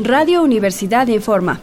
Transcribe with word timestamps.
Radio 0.00 0.44
Universidad 0.44 1.08
informa. 1.08 1.58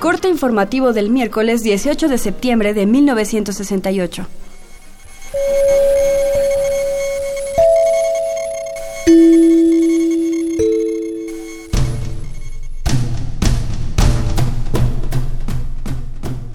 Corte 0.00 0.30
informativo 0.30 0.94
del 0.94 1.10
miércoles 1.10 1.62
18 1.62 2.08
de 2.08 2.16
septiembre 2.16 2.72
de 2.72 2.86
1968. 2.86 4.26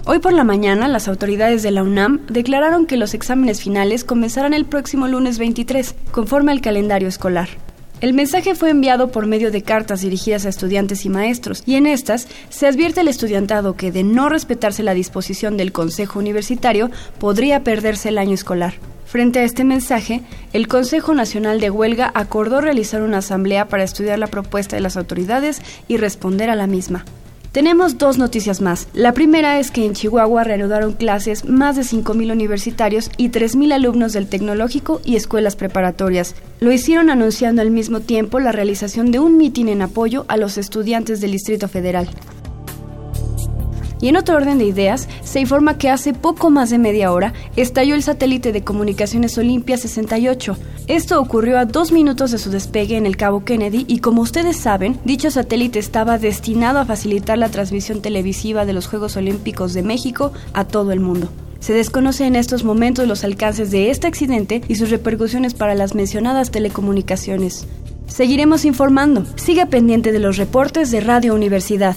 Hoy 0.04 0.18
por 0.18 0.32
la 0.32 0.42
mañana, 0.42 0.88
las 0.88 1.06
autoridades 1.06 1.62
de 1.62 1.70
la 1.70 1.84
UNAM 1.84 2.26
declararon 2.26 2.86
que 2.86 2.96
los 2.96 3.14
exámenes 3.14 3.62
finales 3.62 4.02
comenzarán 4.02 4.52
el 4.52 4.64
próximo 4.64 5.06
lunes 5.06 5.38
23, 5.38 5.94
conforme 6.10 6.50
al 6.50 6.60
calendario 6.60 7.06
escolar. 7.06 7.67
El 8.00 8.12
mensaje 8.12 8.54
fue 8.54 8.70
enviado 8.70 9.10
por 9.10 9.26
medio 9.26 9.50
de 9.50 9.62
cartas 9.62 10.02
dirigidas 10.02 10.46
a 10.46 10.50
estudiantes 10.50 11.04
y 11.04 11.08
maestros, 11.08 11.64
y 11.66 11.74
en 11.74 11.84
estas 11.84 12.28
se 12.48 12.68
advierte 12.68 13.00
al 13.00 13.08
estudiantado 13.08 13.74
que 13.74 13.90
de 13.90 14.04
no 14.04 14.28
respetarse 14.28 14.84
la 14.84 14.94
disposición 14.94 15.56
del 15.56 15.72
Consejo 15.72 16.20
Universitario 16.20 16.92
podría 17.18 17.64
perderse 17.64 18.10
el 18.10 18.18
año 18.18 18.34
escolar. 18.34 18.74
Frente 19.04 19.40
a 19.40 19.42
este 19.42 19.64
mensaje, 19.64 20.22
el 20.52 20.68
Consejo 20.68 21.12
Nacional 21.12 21.58
de 21.58 21.70
Huelga 21.70 22.12
acordó 22.14 22.60
realizar 22.60 23.02
una 23.02 23.18
asamblea 23.18 23.66
para 23.66 23.82
estudiar 23.82 24.20
la 24.20 24.28
propuesta 24.28 24.76
de 24.76 24.82
las 24.82 24.96
autoridades 24.96 25.60
y 25.88 25.96
responder 25.96 26.50
a 26.50 26.54
la 26.54 26.68
misma. 26.68 27.04
Tenemos 27.52 27.96
dos 27.96 28.18
noticias 28.18 28.60
más. 28.60 28.88
La 28.92 29.14
primera 29.14 29.58
es 29.58 29.70
que 29.70 29.86
en 29.86 29.94
Chihuahua 29.94 30.44
reanudaron 30.44 30.92
clases 30.92 31.46
más 31.46 31.76
de 31.76 31.82
5.000 31.82 32.30
universitarios 32.30 33.10
y 33.16 33.30
3.000 33.30 33.72
alumnos 33.72 34.12
del 34.12 34.28
tecnológico 34.28 35.00
y 35.02 35.16
escuelas 35.16 35.56
preparatorias. 35.56 36.34
Lo 36.60 36.72
hicieron 36.72 37.08
anunciando 37.08 37.62
al 37.62 37.70
mismo 37.70 38.00
tiempo 38.00 38.38
la 38.38 38.52
realización 38.52 39.10
de 39.12 39.20
un 39.20 39.38
mitin 39.38 39.70
en 39.70 39.80
apoyo 39.80 40.26
a 40.28 40.36
los 40.36 40.58
estudiantes 40.58 41.22
del 41.22 41.32
Distrito 41.32 41.68
Federal. 41.68 42.08
Y 44.00 44.08
en 44.08 44.16
otro 44.16 44.36
orden 44.36 44.58
de 44.58 44.64
ideas, 44.64 45.08
se 45.22 45.40
informa 45.40 45.78
que 45.78 45.90
hace 45.90 46.12
poco 46.12 46.50
más 46.50 46.70
de 46.70 46.78
media 46.78 47.12
hora 47.12 47.32
estalló 47.56 47.94
el 47.94 48.02
satélite 48.02 48.52
de 48.52 48.62
comunicaciones 48.62 49.36
Olimpia 49.38 49.76
68. 49.76 50.56
Esto 50.86 51.20
ocurrió 51.20 51.58
a 51.58 51.64
dos 51.64 51.92
minutos 51.92 52.30
de 52.30 52.38
su 52.38 52.50
despegue 52.50 52.96
en 52.96 53.06
el 53.06 53.16
Cabo 53.16 53.44
Kennedy 53.44 53.84
y 53.88 53.98
como 53.98 54.22
ustedes 54.22 54.56
saben, 54.56 54.98
dicho 55.04 55.30
satélite 55.30 55.78
estaba 55.78 56.18
destinado 56.18 56.78
a 56.78 56.84
facilitar 56.84 57.38
la 57.38 57.48
transmisión 57.48 58.00
televisiva 58.00 58.64
de 58.64 58.72
los 58.72 58.86
Juegos 58.86 59.16
Olímpicos 59.16 59.74
de 59.74 59.82
México 59.82 60.32
a 60.52 60.64
todo 60.64 60.92
el 60.92 61.00
mundo. 61.00 61.28
Se 61.60 61.72
desconoce 61.72 62.24
en 62.24 62.36
estos 62.36 62.62
momentos 62.62 63.08
los 63.08 63.24
alcances 63.24 63.70
de 63.70 63.90
este 63.90 64.06
accidente 64.06 64.62
y 64.68 64.76
sus 64.76 64.90
repercusiones 64.90 65.54
para 65.54 65.74
las 65.74 65.94
mencionadas 65.94 66.50
telecomunicaciones. 66.50 67.66
Seguiremos 68.06 68.64
informando. 68.64 69.26
Siga 69.36 69.66
pendiente 69.66 70.12
de 70.12 70.18
los 70.18 70.36
reportes 70.36 70.90
de 70.90 71.00
Radio 71.00 71.34
Universidad. 71.34 71.96